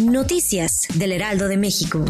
Noticias 0.00 0.88
del 0.94 1.12
Heraldo 1.12 1.46
de 1.46 1.58
México. 1.58 2.02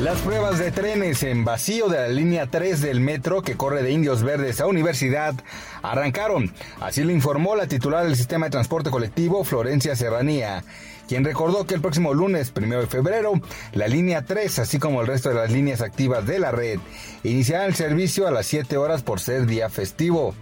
Las 0.00 0.18
pruebas 0.20 0.58
de 0.58 0.70
trenes 0.72 1.22
en 1.22 1.44
vacío 1.44 1.88
de 1.88 1.98
la 1.98 2.08
línea 2.08 2.46
3 2.46 2.80
del 2.80 3.00
metro 3.00 3.42
que 3.42 3.56
corre 3.56 3.82
de 3.82 3.92
Indios 3.92 4.22
Verdes 4.22 4.62
a 4.62 4.66
Universidad 4.66 5.34
arrancaron. 5.82 6.54
Así 6.80 7.04
lo 7.04 7.12
informó 7.12 7.54
la 7.54 7.66
titular 7.66 8.04
del 8.04 8.16
sistema 8.16 8.46
de 8.46 8.50
transporte 8.50 8.90
colectivo, 8.90 9.44
Florencia 9.44 9.94
Serranía, 9.94 10.64
quien 11.06 11.22
recordó 11.22 11.66
que 11.66 11.74
el 11.74 11.82
próximo 11.82 12.14
lunes, 12.14 12.50
primero 12.50 12.80
de 12.80 12.86
febrero, 12.86 13.34
la 13.72 13.86
línea 13.86 14.22
3, 14.22 14.60
así 14.60 14.78
como 14.78 15.02
el 15.02 15.06
resto 15.06 15.28
de 15.28 15.34
las 15.34 15.50
líneas 15.50 15.82
activas 15.82 16.26
de 16.26 16.38
la 16.38 16.50
red, 16.50 16.80
iniciarán 17.24 17.66
el 17.66 17.74
servicio 17.74 18.26
a 18.26 18.30
las 18.30 18.46
7 18.46 18.78
horas 18.78 19.02
por 19.02 19.20
ser 19.20 19.44
día 19.44 19.68
festivo. 19.68 20.34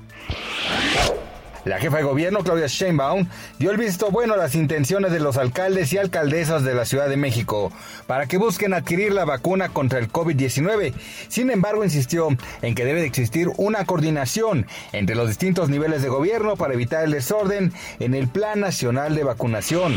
La 1.64 1.78
jefa 1.78 1.96
de 1.96 2.02
gobierno, 2.02 2.40
Claudia 2.40 2.66
Sheinbaum, 2.66 3.26
dio 3.58 3.70
el 3.70 3.78
visto 3.78 4.10
bueno 4.10 4.34
a 4.34 4.36
las 4.36 4.54
intenciones 4.54 5.12
de 5.12 5.20
los 5.20 5.38
alcaldes 5.38 5.92
y 5.92 5.98
alcaldesas 5.98 6.62
de 6.62 6.74
la 6.74 6.84
Ciudad 6.84 7.08
de 7.08 7.16
México 7.16 7.72
para 8.06 8.26
que 8.26 8.36
busquen 8.36 8.74
adquirir 8.74 9.12
la 9.12 9.24
vacuna 9.24 9.70
contra 9.70 9.98
el 9.98 10.12
COVID-19. 10.12 10.92
Sin 11.28 11.50
embargo, 11.50 11.82
insistió 11.82 12.28
en 12.60 12.74
que 12.74 12.84
debe 12.84 13.00
de 13.00 13.06
existir 13.06 13.48
una 13.56 13.86
coordinación 13.86 14.66
entre 14.92 15.16
los 15.16 15.28
distintos 15.28 15.70
niveles 15.70 16.02
de 16.02 16.08
gobierno 16.08 16.56
para 16.56 16.74
evitar 16.74 17.04
el 17.04 17.12
desorden 17.12 17.72
en 17.98 18.14
el 18.14 18.28
Plan 18.28 18.60
Nacional 18.60 19.14
de 19.14 19.24
Vacunación. 19.24 19.94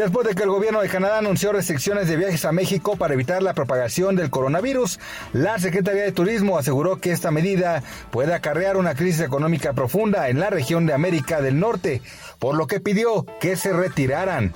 Después 0.00 0.26
de 0.26 0.34
que 0.34 0.44
el 0.44 0.48
gobierno 0.48 0.80
de 0.80 0.88
Canadá 0.88 1.18
anunció 1.18 1.52
restricciones 1.52 2.08
de 2.08 2.16
viajes 2.16 2.46
a 2.46 2.52
México 2.52 2.96
para 2.96 3.12
evitar 3.12 3.42
la 3.42 3.52
propagación 3.52 4.16
del 4.16 4.30
coronavirus, 4.30 4.98
la 5.34 5.58
Secretaría 5.58 6.04
de 6.04 6.12
Turismo 6.12 6.56
aseguró 6.56 6.96
que 6.96 7.12
esta 7.12 7.30
medida 7.30 7.82
puede 8.10 8.32
acarrear 8.32 8.78
una 8.78 8.94
crisis 8.94 9.20
económica 9.20 9.74
profunda 9.74 10.30
en 10.30 10.40
la 10.40 10.48
región 10.48 10.86
de 10.86 10.94
América 10.94 11.42
del 11.42 11.60
Norte, 11.60 12.00
por 12.38 12.56
lo 12.56 12.66
que 12.66 12.80
pidió 12.80 13.26
que 13.42 13.56
se 13.56 13.74
retiraran. 13.74 14.54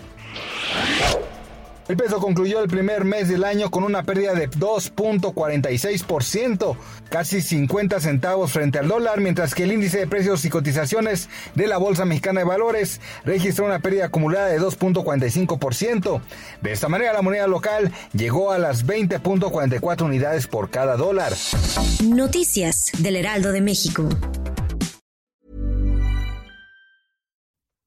El 1.86 1.98
peso 1.98 2.18
concluyó 2.18 2.62
el 2.62 2.68
primer 2.68 3.04
mes 3.04 3.28
del 3.28 3.44
año 3.44 3.70
con 3.70 3.84
una 3.84 4.04
pérdida 4.04 4.32
de 4.32 4.48
2.46%, 4.50 6.78
casi 7.10 7.42
50 7.42 8.00
centavos 8.00 8.52
frente 8.52 8.78
al 8.78 8.88
dólar, 8.88 9.20
mientras 9.20 9.54
que 9.54 9.64
el 9.64 9.72
índice 9.72 9.98
de 9.98 10.06
precios 10.06 10.46
y 10.46 10.50
cotizaciones 10.50 11.28
de 11.54 11.66
la 11.66 11.76
Bolsa 11.76 12.06
Mexicana 12.06 12.40
de 12.40 12.46
Valores 12.46 13.02
registró 13.24 13.66
una 13.66 13.80
pérdida 13.80 14.06
acumulada 14.06 14.46
de 14.46 14.58
2.45%. 14.60 16.22
De 16.62 16.72
esta 16.72 16.88
manera, 16.88 17.12
la 17.12 17.20
moneda 17.20 17.46
local 17.46 17.92
llegó 18.14 18.50
a 18.50 18.56
las 18.58 18.86
20.44 18.86 20.02
unidades 20.02 20.46
por 20.46 20.70
cada 20.70 20.96
dólar. 20.96 21.34
Noticias 22.02 22.92
del 22.98 23.16
Heraldo 23.16 23.52
de 23.52 23.60
México. 23.60 24.08